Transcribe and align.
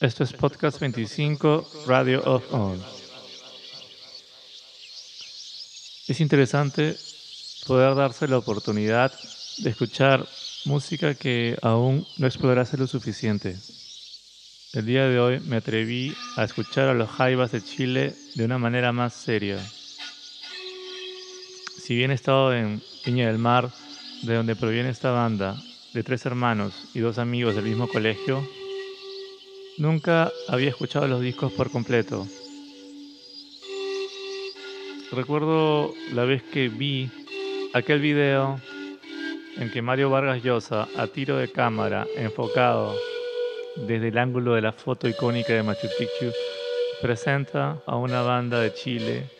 Esto 0.00 0.24
es 0.24 0.32
Podcast 0.32 0.80
25, 0.80 1.84
Radio 1.86 2.22
of 2.24 2.54
On. 2.54 2.82
Es 6.08 6.22
interesante 6.22 6.96
poder 7.66 7.94
darse 7.94 8.26
la 8.26 8.38
oportunidad 8.38 9.12
de 9.58 9.68
escuchar 9.68 10.26
música 10.64 11.14
que 11.14 11.58
aún 11.60 12.06
no 12.16 12.26
explorase 12.26 12.78
lo 12.78 12.86
suficiente. 12.86 13.58
El 14.72 14.86
día 14.86 15.06
de 15.06 15.20
hoy 15.20 15.40
me 15.40 15.56
atreví 15.56 16.16
a 16.38 16.44
escuchar 16.44 16.88
a 16.88 16.94
los 16.94 17.10
Jaivas 17.10 17.52
de 17.52 17.62
Chile 17.62 18.14
de 18.36 18.44
una 18.46 18.56
manera 18.56 18.92
más 18.92 19.12
seria. 19.12 19.58
Si 21.76 21.94
bien 21.94 22.10
he 22.10 22.14
estado 22.14 22.54
en 22.54 22.80
Viña 23.04 23.26
del 23.26 23.36
Mar, 23.36 23.68
de 24.22 24.34
donde 24.34 24.56
proviene 24.56 24.88
esta 24.88 25.10
banda, 25.10 25.62
de 25.92 26.02
tres 26.02 26.24
hermanos 26.24 26.72
y 26.94 27.00
dos 27.00 27.18
amigos 27.18 27.54
del 27.54 27.64
mismo 27.64 27.86
colegio, 27.86 28.48
nunca 29.80 30.30
había 30.46 30.68
escuchado 30.68 31.08
los 31.08 31.20
discos 31.22 31.52
por 31.52 31.70
completo. 31.70 32.26
Recuerdo 35.10 35.92
la 36.12 36.24
vez 36.24 36.42
que 36.42 36.68
vi 36.68 37.10
aquel 37.72 38.00
video 38.00 38.60
en 39.56 39.70
que 39.70 39.82
Mario 39.82 40.10
Vargas 40.10 40.42
Llosa, 40.42 40.86
a 40.96 41.06
tiro 41.08 41.36
de 41.38 41.50
cámara, 41.50 42.06
enfocado 42.16 42.94
desde 43.76 44.08
el 44.08 44.18
ángulo 44.18 44.54
de 44.54 44.60
la 44.60 44.72
foto 44.72 45.08
icónica 45.08 45.52
de 45.52 45.62
Machu 45.62 45.88
Picchu, 45.98 46.32
presenta 47.02 47.82
a 47.86 47.96
una 47.96 48.22
banda 48.22 48.60
de 48.60 48.72
Chile 48.74 49.30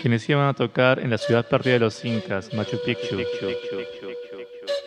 quienes 0.00 0.28
iban 0.28 0.48
a 0.48 0.54
tocar 0.54 0.98
en 0.98 1.10
la 1.10 1.18
ciudad 1.18 1.46
perdida 1.48 1.74
de 1.74 1.80
los 1.80 2.04
Incas, 2.04 2.52
Machu 2.54 2.78
Picchu. 2.84 3.18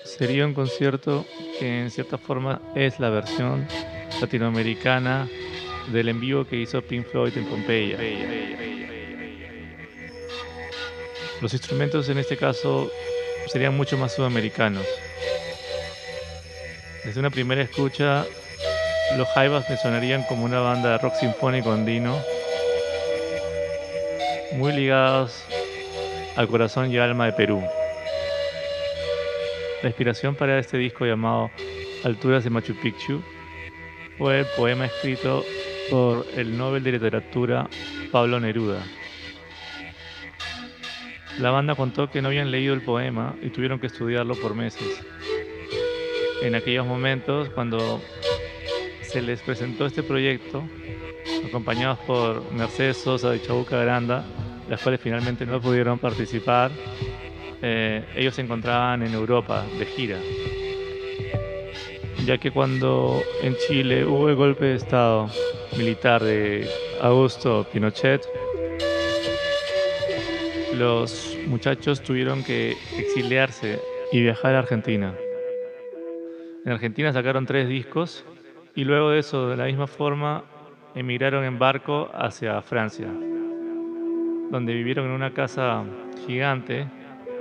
Sería 0.04 0.46
un 0.46 0.54
concierto 0.54 1.26
que 1.60 1.82
en 1.84 1.92
cierta 1.92 2.18
forma 2.18 2.62
es 2.76 3.00
la 3.00 3.10
versión 3.10 3.68
latinoamericana 4.22 5.28
del 5.92 6.10
en 6.10 6.20
vivo 6.20 6.46
que 6.46 6.58
hizo 6.58 6.82
Pink 6.82 7.08
Floyd 7.08 7.38
en 7.38 7.46
Pompeya. 7.46 7.98
Los 11.42 11.54
instrumentos 11.54 12.10
en 12.10 12.18
este 12.18 12.38
caso 12.38 12.92
serían 13.48 13.76
mucho 13.76 13.98
más 13.98 14.14
sudamericanos. 14.14 14.86
Desde 17.04 17.20
una 17.20 17.30
primera 17.30 17.62
escucha, 17.62 18.26
los 19.18 19.28
Jaivas 19.30 19.70
me 19.70 19.78
sonarían 19.78 20.24
como 20.24 20.46
una 20.46 20.60
banda 20.60 20.92
de 20.92 20.98
rock 20.98 21.16
sinfónico 21.16 21.72
andino, 21.72 22.20
muy 24.54 24.74
ligados 24.74 25.44
al 26.36 26.48
corazón 26.48 26.92
y 26.92 26.98
alma 26.98 27.26
de 27.26 27.34
Perú. 27.34 27.64
La 29.82 29.90
inspiración 29.90 30.36
para 30.36 30.60
este 30.60 30.78
disco 30.78 31.06
llamado 31.06 31.50
Alturas 32.04 32.44
de 32.44 32.50
Machu 32.50 32.76
Picchu 32.76 33.24
fue 34.20 34.42
el 34.42 34.46
poema 34.58 34.86
escrito 34.86 35.46
por 35.90 36.26
el 36.36 36.58
Nobel 36.58 36.84
de 36.84 36.92
Literatura 36.92 37.70
Pablo 38.12 38.38
Neruda. 38.42 38.84
La 41.40 41.52
banda 41.52 41.74
contó 41.74 42.12
que 42.12 42.22
no 42.22 42.28
habían 42.28 42.52
leído 42.52 42.74
el 42.74 42.82
poema 42.82 43.34
y 43.42 43.50
tuvieron 43.50 43.80
que 43.80 43.88
estudiarlo 43.88 44.36
por 44.36 44.56
meses. 44.56 45.02
En 46.42 46.54
aquellos 46.54 46.86
momentos, 46.86 47.50
cuando 47.52 48.02
se 49.04 49.22
les 49.22 49.42
presentó 49.42 49.86
este 49.86 50.04
proyecto, 50.04 50.64
acompañados 51.48 52.00
por 52.00 52.52
Mercedes 52.52 52.98
Sosa 52.98 53.34
y 53.38 53.40
Chabuca 53.40 53.78
Granda, 53.78 54.26
las 54.68 54.82
cuales 54.82 55.00
finalmente 55.00 55.46
no 55.46 55.62
pudieron 55.62 55.98
participar, 55.98 56.72
eh, 57.62 58.04
ellos 58.18 58.36
se 58.36 58.42
encontraban 58.42 59.02
en 59.02 59.14
Europa 59.14 59.66
de 59.78 59.86
gira. 59.86 60.18
Ya 62.30 62.38
que 62.38 62.52
cuando 62.52 63.24
en 63.42 63.56
Chile 63.56 64.06
hubo 64.06 64.30
el 64.30 64.36
golpe 64.36 64.66
de 64.66 64.76
Estado 64.76 65.32
militar 65.76 66.22
de 66.22 66.70
Augusto 67.02 67.66
Pinochet, 67.74 68.22
los 70.76 71.36
muchachos 71.48 72.04
tuvieron 72.04 72.44
que 72.44 72.78
exiliarse 73.00 73.80
y 74.12 74.22
viajar 74.22 74.54
a 74.54 74.60
Argentina. 74.60 75.16
En 76.66 76.72
Argentina 76.72 77.12
sacaron 77.12 77.48
tres 77.48 77.68
discos 77.68 78.24
y 78.76 78.84
luego 78.84 79.10
de 79.10 79.18
eso, 79.18 79.50
de 79.50 79.58
la 79.58 79.66
misma 79.66 79.88
forma, 79.88 80.44
emigraron 80.94 81.44
en 81.46 81.58
barco 81.58 82.12
hacia 82.14 82.62
Francia, 82.62 83.08
donde 84.52 84.76
vivieron 84.76 85.08
en 85.08 85.14
una 85.14 85.34
casa 85.34 85.84
gigante, 86.28 86.86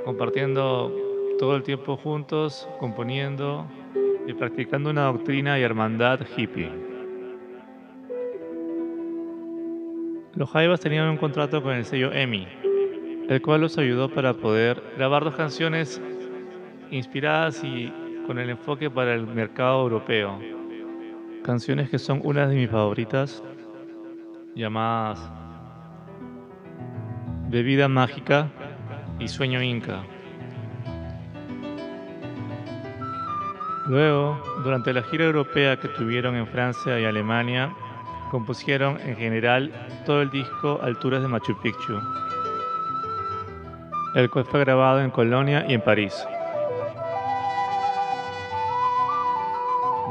compartiendo 0.07 0.91
todo 1.39 1.57
el 1.57 1.63
tiempo 1.63 1.99
juntos, 1.99 2.67
componiendo 2.81 3.67
y 4.29 4.35
practicando 4.35 4.91
una 4.91 5.05
doctrina 5.05 5.59
y 5.59 5.63
hermandad 5.63 6.21
hippie. 6.37 6.71
Los 10.35 10.51
Jaivas 10.51 10.81
tenían 10.81 11.09
un 11.09 11.17
contrato 11.17 11.63
con 11.63 11.73
el 11.73 11.87
sello 11.87 12.13
EMI, 12.13 12.47
el 13.31 13.41
cual 13.41 13.63
los 13.63 13.79
ayudó 13.79 14.11
para 14.11 14.35
poder 14.35 14.83
grabar 14.99 15.25
dos 15.25 15.35
canciones 15.35 15.99
inspiradas 16.91 17.65
y 17.65 17.91
con 18.27 18.39
el 18.39 18.51
enfoque 18.51 18.91
para 18.91 19.15
el 19.15 19.27
mercado 19.27 19.81
europeo. 19.81 20.39
Canciones 21.43 21.89
que 21.89 21.99
son 21.99 22.21
una 22.23 22.47
de 22.47 22.55
mis 22.55 22.69
favoritas, 22.69 23.43
llamadas 24.55 25.33
Bebida 27.49 27.89
Mágica 27.89 28.51
y 29.19 29.27
Sueño 29.27 29.63
Inca. 29.63 30.05
Luego, 33.89 34.39
durante 34.63 34.93
la 34.93 35.03
gira 35.03 35.25
europea 35.25 35.79
que 35.81 35.89
tuvieron 35.89 36.37
en 36.37 36.47
Francia 36.47 37.01
y 37.01 37.05
Alemania, 37.05 37.75
compusieron 38.31 39.01
en 39.01 39.17
general 39.17 39.73
todo 40.05 40.23
el 40.23 40.31
disco 40.31 40.79
Alturas 40.83 41.23
de 41.23 41.29
Machu 41.29 41.59
Picchu 41.61 41.99
el 44.15 44.31
cual 44.31 44.45
fue 44.45 44.61
grabado 44.61 45.01
en 45.01 45.11
Colonia 45.11 45.65
y 45.69 45.75
en 45.75 45.81
París. 45.81 46.27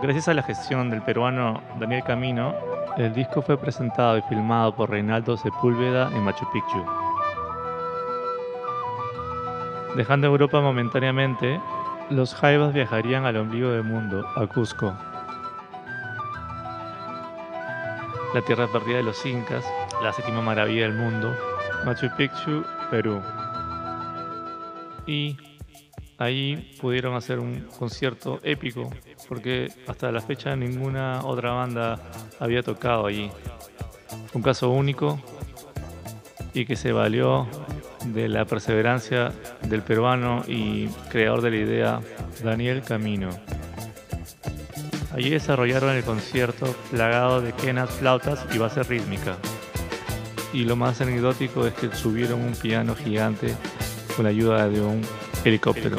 Gracias 0.02 0.28
a 0.28 0.34
la 0.34 0.44
gestión 0.44 0.90
del 0.90 1.02
peruano 1.02 1.62
Daniel 1.80 2.04
Camino, 2.06 2.54
el 2.98 3.14
disco 3.14 3.42
fue 3.42 3.58
presentado 3.58 4.18
y 4.18 4.22
filmado 4.24 4.76
por 4.76 4.92
Reinaldo 4.92 5.36
Sepúlveda 5.38 6.10
en 6.16 6.24
Machu 6.24 6.46
Picchu. 6.54 6.86
Dejando 9.96 10.28
Europa 10.28 10.62
momentáneamente, 10.62 11.60
los 12.10 12.34
Jaivas 12.36 12.74
viajarían 12.74 13.26
al 13.26 13.38
ombligo 13.38 13.72
del 13.72 13.84
mundo, 13.84 14.28
a 14.36 14.48
Cusco, 14.48 14.96
la 18.34 18.42
tierra 18.42 18.68
perdida 18.68 18.98
de 18.98 19.04
los 19.04 19.26
incas, 19.26 19.66
la 20.02 20.14
séptima 20.14 20.42
maravilla 20.42 20.84
del 20.84 20.94
mundo, 20.94 21.36
Machu 21.86 22.10
Picchu, 22.18 22.64
Perú 22.92 23.22
y 25.08 25.38
ahí 26.18 26.76
pudieron 26.80 27.16
hacer 27.16 27.40
un 27.40 27.68
concierto 27.80 28.40
épico 28.44 28.92
porque 29.28 29.72
hasta 29.88 30.12
la 30.12 30.22
fecha 30.22 30.56
ninguna 30.56 31.22
otra 31.24 31.52
banda 31.52 32.00
había 32.40 32.62
tocado 32.62 33.08
allí. 33.08 33.32
Un 34.34 34.42
caso 34.42 34.70
único 34.70 35.20
y 36.54 36.66
que 36.66 36.76
se 36.76 36.92
valió 36.92 37.48
de 38.14 38.28
la 38.30 38.46
perseverancia 38.46 39.32
del 39.64 39.82
peruano 39.82 40.44
y 40.48 40.88
creador 41.10 41.42
de 41.42 41.52
la 41.52 41.58
idea 41.58 42.00
Daniel 42.44 42.82
Camino. 42.82 43.30
Allí 45.14 45.30
desarrollaron 45.30 45.96
el 45.96 46.04
concierto 46.04 46.76
plagado 46.92 47.42
de 47.42 47.54
quenas, 47.54 47.90
flautas 47.90 48.46
y 48.54 48.58
base 48.58 48.84
rítmica. 48.84 49.38
Y 50.54 50.64
lo 50.64 50.76
más 50.76 51.02
anecdótico 51.02 51.66
es 51.66 51.74
que 51.74 51.94
subieron 51.96 52.42
un 52.42 52.54
piano 52.54 52.96
gigante 52.96 53.56
con 54.16 54.26
la 54.26 54.30
ayuda 54.30 54.70
de 54.70 54.82
un 54.82 55.02
helicóptero. 55.44 55.98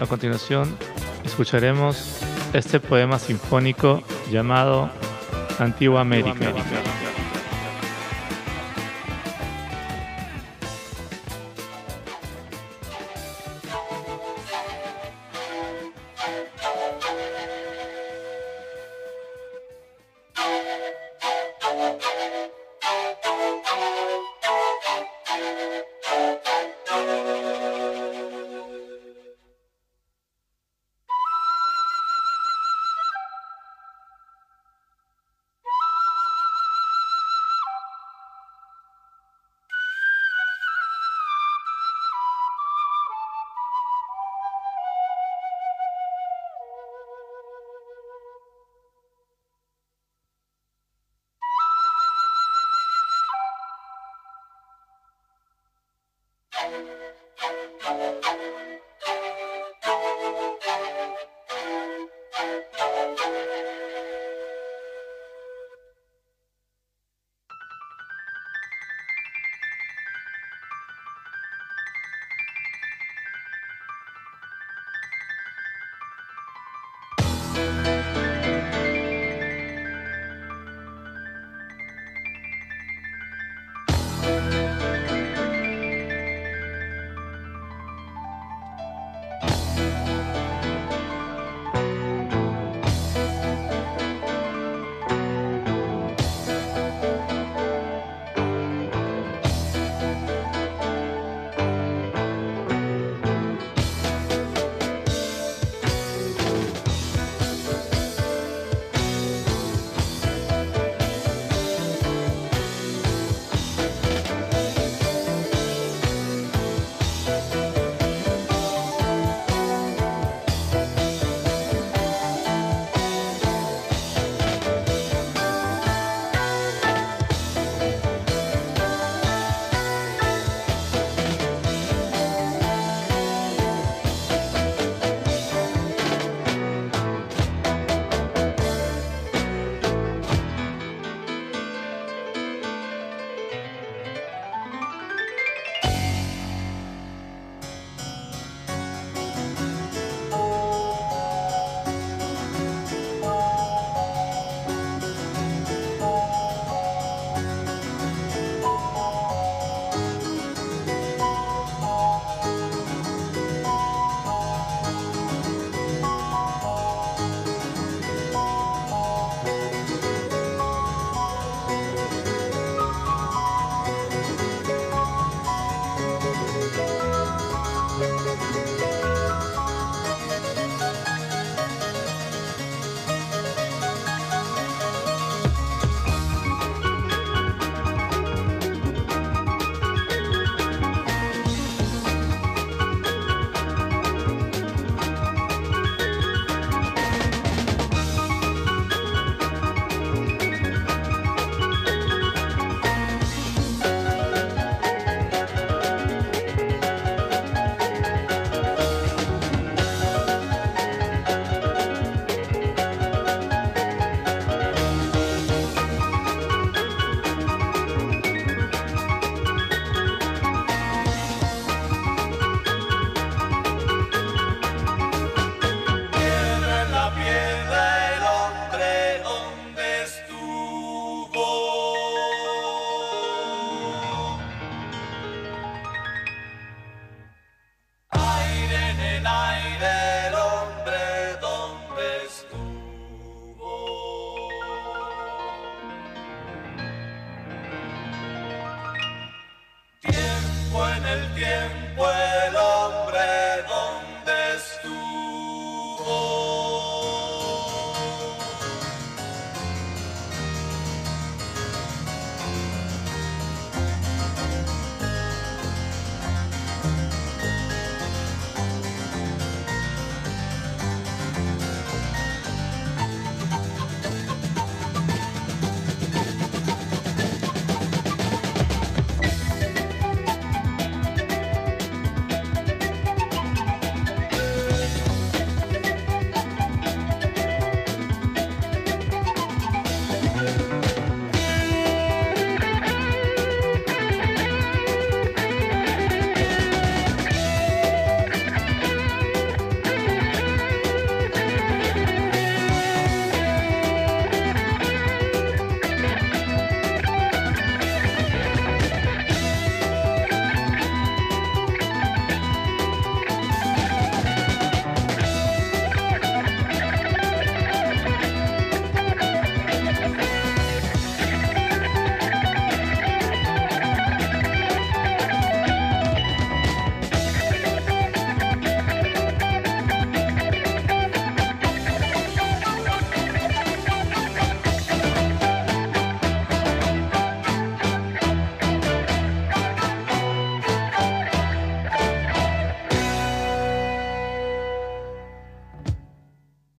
A 0.00 0.06
continuación, 0.06 0.76
escucharemos 1.24 2.20
este 2.52 2.80
poema 2.80 3.18
sinfónico 3.18 4.02
llamado 4.30 4.90
Antigua 5.58 6.02
América. 6.02 6.52